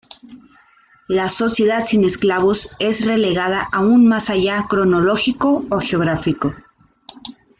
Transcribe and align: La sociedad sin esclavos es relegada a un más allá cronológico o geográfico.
La 1.07 1.29
sociedad 1.29 1.79
sin 1.79 2.03
esclavos 2.05 2.75
es 2.79 3.05
relegada 3.05 3.67
a 3.71 3.81
un 3.81 4.07
más 4.07 4.31
allá 4.31 4.65
cronológico 4.67 5.67
o 5.69 5.79
geográfico. 5.79 6.55